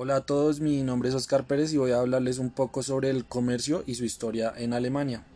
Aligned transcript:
Hola 0.00 0.14
a 0.14 0.20
todos, 0.20 0.60
mi 0.60 0.80
nombre 0.84 1.08
es 1.08 1.14
Oscar 1.16 1.44
Pérez 1.48 1.72
y 1.72 1.76
voy 1.76 1.90
a 1.90 1.98
hablarles 1.98 2.38
un 2.38 2.50
poco 2.50 2.84
sobre 2.84 3.10
el 3.10 3.24
comercio 3.24 3.82
y 3.84 3.96
su 3.96 4.04
historia 4.04 4.52
en 4.56 4.72
Alemania. 4.72 5.26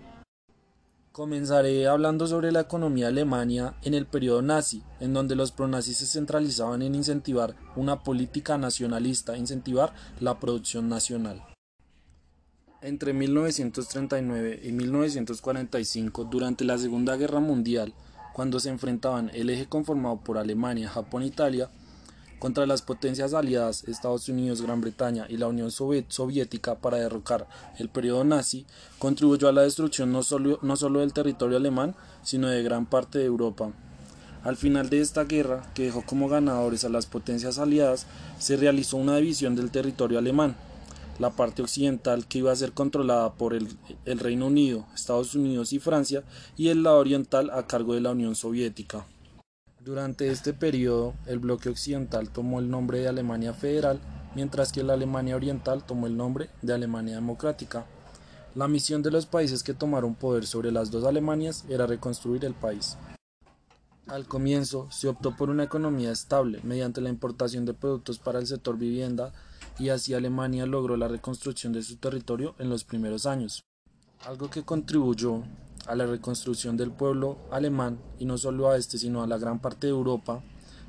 Comenzaré 1.11 1.89
hablando 1.89 2.29
sobre 2.29 2.53
la 2.53 2.61
economía 2.61 3.09
alemana 3.09 3.75
en 3.83 3.95
el 3.95 4.07
periodo 4.07 4.41
nazi, 4.41 4.85
en 5.01 5.15
donde 5.15 5.35
los 5.35 5.51
pronazis 5.51 5.97
se 5.97 6.07
centralizaban 6.07 6.81
en 6.83 6.95
incentivar 6.95 7.57
una 7.75 8.05
política 8.05 8.57
nacionalista, 8.57 9.37
incentivar 9.37 9.95
la 10.21 10.39
producción 10.39 10.89
nacional. 10.89 11.43
Entre 12.83 13.13
1939 13.15 14.61
y 14.63 14.71
1945, 14.71 16.23
durante 16.27 16.65
la 16.65 16.79
Segunda 16.79 17.17
Guerra 17.17 17.41
Mundial, 17.41 17.95
cuando 18.33 18.61
se 18.61 18.69
enfrentaban 18.69 19.29
el 19.35 19.51
eje 19.51 19.67
conformado 19.67 20.21
por 20.21 20.39
Alemania, 20.39 20.89
Japón 20.89 21.25
e 21.25 21.27
Italia, 21.27 21.69
contra 22.43 22.67
las 22.67 22.83
potencias 22.83 23.35
aliadas 23.35 23.85
Estados 23.85 24.29
Unidos, 24.29 24.63
Gran 24.63 24.81
Bretaña 24.81 25.27
y 25.29 25.37
la 25.37 25.47
Unión 25.47 25.71
Soviética 25.71 26.75
para 26.75 26.97
derrocar 26.97 27.47
el 27.79 27.89
periodo 27.89 28.25
nazi, 28.25 28.67
contribuyó 28.99 29.47
a 29.47 29.53
la 29.53 29.63
destrucción 29.63 30.11
no 30.11 30.25
solo, 30.25 30.59
no 30.61 30.75
solo 30.75 30.99
del 30.99 31.13
territorio 31.13 31.57
alemán, 31.57 31.95
sino 32.25 32.49
de 32.49 32.65
gran 32.65 32.85
parte 32.85 33.21
de 33.21 33.27
Europa. 33.27 33.71
Al 34.43 34.57
final 34.57 34.91
de 34.91 35.01
esta 35.01 35.23
guerra, 35.23 35.71
que 35.73 35.85
dejó 35.85 36.03
como 36.05 36.29
ganadores 36.29 36.83
a 36.85 36.89
las 36.89 37.07
potencias 37.07 37.61
aliadas, 37.61 38.09
se 38.41 38.57
realizó 38.57 38.97
una 38.97 39.19
división 39.19 39.55
del 39.55 39.71
territorio 39.71 40.19
alemán. 40.19 40.57
La 41.21 41.31
parte 41.31 41.63
occidental 41.63 42.27
que 42.27 42.39
iba 42.39 42.51
a 42.51 42.57
ser 42.57 42.73
controlada 42.73 43.35
por 43.35 43.55
el, 43.55 43.69
el 44.05 44.19
Reino 44.19 44.49
Unido, 44.49 44.85
Estados 44.97 45.37
Unidos 45.37 45.73
y 45.73 45.79
Francia, 45.79 46.25
y 46.57 46.71
el 46.71 46.83
lado 46.83 46.99
oriental 46.99 47.51
a 47.51 47.69
cargo 47.69 47.95
de 47.95 48.01
la 48.01 48.11
Unión 48.11 48.35
Soviética. 48.35 49.07
Durante 49.85 50.31
este 50.31 50.53
periodo, 50.53 51.15
el 51.27 51.41
bloque 51.41 51.69
occidental 51.69 52.29
tomó 52.29 52.61
el 52.61 52.71
nombre 52.71 53.01
de 53.01 53.09
Alemania 53.09 53.53
Federal, 53.53 53.99
mientras 54.37 54.71
que 54.71 54.85
la 54.85 54.93
Alemania 54.93 55.35
Oriental 55.35 55.85
tomó 55.85 56.07
el 56.07 56.17
nombre 56.17 56.51
de 56.63 56.73
Alemania 56.73 57.17
Democrática. 57.17 57.85
La 58.55 58.69
misión 58.69 59.03
de 59.03 59.11
los 59.11 59.27
países 59.27 59.65
que 59.65 59.75
tomaron 59.75 60.15
poder 60.15 60.47
sobre 60.47 60.71
las 60.71 60.93
dos 60.93 61.03
Alemanias 61.03 61.65
era 61.69 61.89
reconstruir 61.89 62.45
el 62.45 62.55
país. 62.55 62.97
Al 64.07 64.29
comienzo, 64.29 64.87
se 64.93 65.09
optó 65.09 65.37
por 65.37 65.51
una 65.51 65.65
economía 65.65 66.13
estable 66.13 66.61
mediante 66.63 67.01
la 67.01 67.09
importación 67.09 67.65
de 67.65 67.75
productos 67.75 68.21
para 68.21 68.39
el 68.39 68.47
sector 68.47 68.79
vivienda 68.79 69.33
y 69.81 69.89
así 69.89 70.15
Alemania 70.15 70.65
logró 70.65 70.97
la 70.97 71.09
reconstrucción 71.09 71.73
de 71.73 71.83
su 71.83 71.97
territorio 71.97 72.55
en 72.61 72.69
los 72.69 72.85
primeros 72.85 73.27
años, 73.27 73.65
algo 74.25 74.49
que 74.49 74.63
contribuyó 74.63 75.43
a 75.87 75.95
la 75.95 76.07
reconstrucción 76.07 76.77
del 76.77 76.91
pueblo 76.91 77.39
alemán 77.51 77.99
y 78.19 78.25
no 78.25 78.39
solo 78.39 78.71
a 78.71 78.77
este 78.77 78.99
sino 78.99 79.23
a 79.23 79.27
la 79.27 79.39
gran 79.39 79.61
parte 79.61 79.87
de 79.87 79.93
Europa 79.93 80.43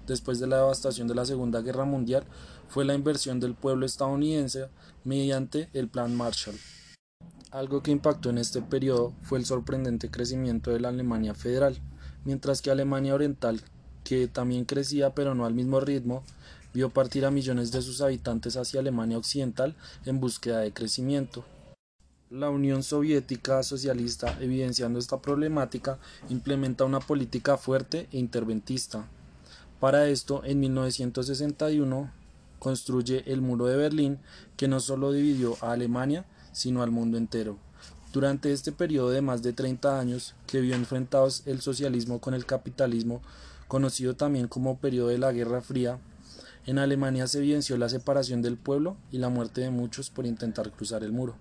después 0.07 0.39
de 0.39 0.47
la 0.47 0.57
devastación 0.57 1.07
de 1.07 1.15
la 1.15 1.25
Segunda 1.25 1.61
Guerra 1.61 1.85
Mundial 1.85 2.23
fue 2.67 2.85
la 2.85 2.93
inversión 2.93 3.39
del 3.39 3.55
pueblo 3.55 3.85
estadounidense 3.85 4.67
mediante 5.03 5.69
el 5.73 5.87
Plan 5.87 6.15
Marshall. 6.15 6.57
Algo 7.51 7.83
que 7.83 7.91
impactó 7.91 8.29
en 8.29 8.39
este 8.39 8.61
periodo 8.61 9.13
fue 9.21 9.37
el 9.37 9.45
sorprendente 9.45 10.09
crecimiento 10.09 10.71
de 10.71 10.79
la 10.79 10.89
Alemania 10.89 11.35
federal, 11.35 11.77
mientras 12.25 12.61
que 12.61 12.71
Alemania 12.71 13.13
Oriental, 13.13 13.61
que 14.03 14.27
también 14.27 14.65
crecía 14.65 15.13
pero 15.13 15.35
no 15.35 15.45
al 15.45 15.53
mismo 15.53 15.79
ritmo, 15.79 16.23
vio 16.73 16.89
partir 16.89 17.25
a 17.25 17.31
millones 17.31 17.71
de 17.71 17.81
sus 17.81 18.01
habitantes 18.01 18.57
hacia 18.57 18.79
Alemania 18.79 19.19
Occidental 19.19 19.75
en 20.05 20.19
búsqueda 20.19 20.59
de 20.59 20.73
crecimiento. 20.73 21.45
La 22.33 22.49
Unión 22.49 22.81
Soviética 22.81 23.61
Socialista, 23.61 24.39
evidenciando 24.41 24.97
esta 24.97 25.21
problemática, 25.21 25.99
implementa 26.31 26.83
una 26.83 26.99
política 26.99 27.57
fuerte 27.57 28.07
e 28.11 28.17
interventista. 28.17 29.05
Para 29.79 30.07
esto, 30.07 30.41
en 30.43 30.59
1961, 30.61 32.11
construye 32.57 33.23
el 33.31 33.41
Muro 33.41 33.67
de 33.67 33.77
Berlín, 33.77 34.17
que 34.57 34.67
no 34.67 34.79
solo 34.79 35.11
dividió 35.11 35.57
a 35.61 35.73
Alemania, 35.73 36.25
sino 36.53 36.81
al 36.81 36.89
mundo 36.89 37.19
entero. 37.19 37.59
Durante 38.11 38.51
este 38.51 38.71
periodo 38.71 39.11
de 39.11 39.21
más 39.21 39.43
de 39.43 39.53
30 39.53 39.99
años, 39.99 40.33
que 40.47 40.59
vio 40.59 40.73
enfrentados 40.73 41.43
el 41.45 41.61
socialismo 41.61 42.19
con 42.19 42.33
el 42.33 42.47
capitalismo, 42.47 43.21
conocido 43.67 44.15
también 44.15 44.47
como 44.47 44.79
periodo 44.79 45.09
de 45.09 45.19
la 45.19 45.31
Guerra 45.31 45.61
Fría, 45.61 45.99
en 46.65 46.79
Alemania 46.79 47.27
se 47.27 47.37
evidenció 47.37 47.77
la 47.77 47.89
separación 47.89 48.41
del 48.41 48.57
pueblo 48.57 48.97
y 49.11 49.19
la 49.19 49.29
muerte 49.29 49.61
de 49.61 49.69
muchos 49.69 50.09
por 50.09 50.25
intentar 50.25 50.71
cruzar 50.71 51.03
el 51.03 51.11
muro. 51.11 51.35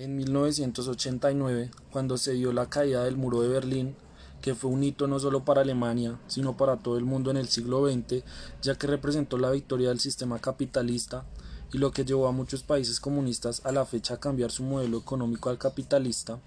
En 0.00 0.16
1989, 0.16 1.70
cuando 1.92 2.16
se 2.16 2.32
dio 2.32 2.54
la 2.54 2.70
caída 2.70 3.04
del 3.04 3.18
muro 3.18 3.42
de 3.42 3.48
Berlín, 3.48 3.94
que 4.40 4.54
fue 4.54 4.70
un 4.70 4.82
hito 4.82 5.06
no 5.06 5.20
solo 5.20 5.44
para 5.44 5.60
Alemania, 5.60 6.18
sino 6.26 6.56
para 6.56 6.78
todo 6.78 6.96
el 6.96 7.04
mundo 7.04 7.30
en 7.30 7.36
el 7.36 7.48
siglo 7.48 7.86
XX, 7.86 8.24
ya 8.62 8.76
que 8.76 8.86
representó 8.86 9.36
la 9.36 9.50
victoria 9.50 9.90
del 9.90 10.00
sistema 10.00 10.38
capitalista 10.38 11.26
y 11.70 11.76
lo 11.76 11.90
que 11.90 12.06
llevó 12.06 12.28
a 12.28 12.32
muchos 12.32 12.62
países 12.62 12.98
comunistas 12.98 13.60
a 13.66 13.72
la 13.72 13.84
fecha 13.84 14.14
a 14.14 14.20
cambiar 14.20 14.50
su 14.50 14.62
modelo 14.62 14.96
económico 14.96 15.50
al 15.50 15.58
capitalista, 15.58 16.38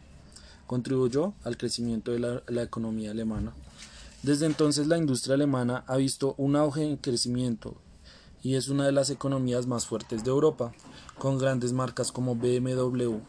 contribuyó 0.65 1.35
al 1.43 1.55
crecimiento 1.55 2.11
de 2.11 2.21
la, 2.21 2.41
la 2.47 2.63
economía 2.63 3.11
alemana. 3.11 3.53
Desde 4.23 4.47
entonces 4.47 4.87
la 4.87 4.97
industria 4.97 5.35
alemana 5.35 5.83
ha 5.85 5.97
visto 5.97 6.33
un 6.39 6.55
auge 6.55 6.89
en 6.89 6.97
crecimiento 6.97 7.75
y 8.41 8.55
es 8.55 8.67
una 8.67 8.87
de 8.87 8.93
las 8.93 9.11
economías 9.11 9.67
más 9.67 9.85
fuertes 9.85 10.23
de 10.23 10.31
Europa, 10.31 10.73
con 11.19 11.37
grandes 11.37 11.71
marcas 11.71 12.11
como 12.11 12.35
BMW. 12.35 13.19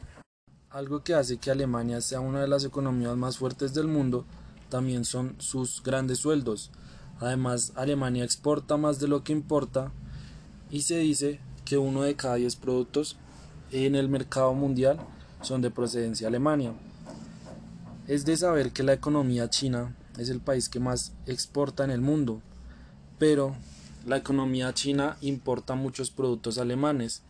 Algo 0.74 1.04
que 1.04 1.14
hace 1.14 1.36
que 1.36 1.52
Alemania 1.52 2.00
sea 2.00 2.18
una 2.18 2.40
de 2.40 2.48
las 2.48 2.64
economías 2.64 3.16
más 3.16 3.38
fuertes 3.38 3.74
del 3.74 3.86
mundo 3.86 4.24
también 4.70 5.04
son 5.04 5.36
sus 5.38 5.80
grandes 5.84 6.18
sueldos. 6.18 6.72
Además, 7.20 7.70
Alemania 7.76 8.24
exporta 8.24 8.76
más 8.76 8.98
de 8.98 9.06
lo 9.06 9.22
que 9.22 9.32
importa 9.32 9.92
y 10.72 10.80
se 10.80 10.98
dice 10.98 11.38
que 11.64 11.78
uno 11.78 12.02
de 12.02 12.16
cada 12.16 12.34
diez 12.34 12.56
productos 12.56 13.16
en 13.70 13.94
el 13.94 14.08
mercado 14.08 14.52
mundial 14.52 14.98
son 15.42 15.62
de 15.62 15.70
procedencia 15.70 16.26
alemania. 16.26 16.72
Es 18.08 18.24
de 18.24 18.36
saber 18.36 18.72
que 18.72 18.82
la 18.82 18.94
economía 18.94 19.48
china 19.48 19.94
es 20.18 20.28
el 20.28 20.40
país 20.40 20.68
que 20.68 20.80
más 20.80 21.12
exporta 21.26 21.84
en 21.84 21.92
el 21.92 22.00
mundo, 22.00 22.42
pero 23.20 23.54
la 24.04 24.16
economía 24.16 24.74
china 24.74 25.18
importa 25.20 25.76
muchos 25.76 26.10
productos 26.10 26.58
alemanes, 26.58 27.22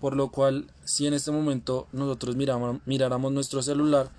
por 0.00 0.16
lo 0.16 0.30
cual 0.30 0.72
si 0.84 1.06
en 1.06 1.14
este 1.14 1.30
momento 1.30 1.86
nosotros 1.92 2.36
miramos, 2.36 2.80
miráramos 2.86 3.32
nuestro 3.32 3.62
celular, 3.62 4.10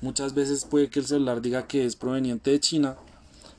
muchas 0.00 0.34
veces 0.34 0.64
puede 0.64 0.88
que 0.88 1.00
el 1.00 1.06
celular 1.06 1.42
diga 1.42 1.66
que 1.66 1.84
es 1.84 1.94
proveniente 1.94 2.50
de 2.50 2.60
China, 2.60 2.96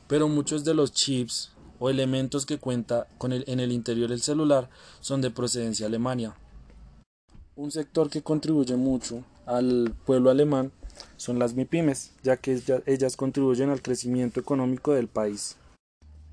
pero 0.07 0.27
muchos 0.27 0.65
de 0.65 0.73
los 0.73 0.91
chips 0.91 1.51
o 1.79 1.89
elementos 1.89 2.45
que 2.45 2.57
cuenta 2.57 3.07
con 3.17 3.31
el, 3.31 3.43
en 3.47 3.59
el 3.59 3.71
interior 3.71 4.09
del 4.09 4.21
celular 4.21 4.69
son 4.99 5.21
de 5.21 5.31
procedencia 5.31 5.85
alemania. 5.85 6.35
Un 7.55 7.71
sector 7.71 8.09
que 8.09 8.23
contribuye 8.23 8.75
mucho 8.75 9.23
al 9.45 9.93
pueblo 10.05 10.29
alemán 10.29 10.71
son 11.17 11.39
las 11.39 11.53
MIPIMES, 11.53 12.13
ya 12.23 12.37
que 12.37 12.61
ellas 12.85 13.15
contribuyen 13.15 13.69
al 13.69 13.81
crecimiento 13.81 14.39
económico 14.39 14.93
del 14.93 15.07
país. 15.07 15.57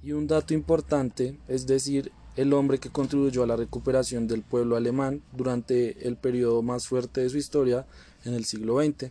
Y 0.02 0.12
un 0.12 0.26
dato 0.26 0.54
importante 0.54 1.38
es 1.48 1.66
decir, 1.66 2.12
el 2.38 2.52
hombre 2.52 2.78
que 2.78 2.88
contribuyó 2.88 3.42
a 3.42 3.48
la 3.48 3.56
recuperación 3.56 4.28
del 4.28 4.42
pueblo 4.42 4.76
alemán 4.76 5.22
durante 5.32 6.06
el 6.06 6.14
periodo 6.14 6.62
más 6.62 6.86
fuerte 6.86 7.20
de 7.20 7.30
su 7.30 7.36
historia 7.36 7.84
en 8.24 8.32
el 8.32 8.44
siglo 8.44 8.80
XX. 8.80 9.10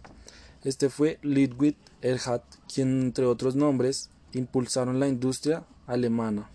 Este 0.64 0.88
fue 0.90 1.20
Ludwig 1.24 1.76
Erhard, 2.02 2.44
quien 2.74 3.02
entre 3.02 3.26
otros 3.26 3.58
nombres 3.58 4.10
impulsaron 4.32 5.02
la 5.02 5.10
industria 5.10 5.66
alemana. 5.88 6.50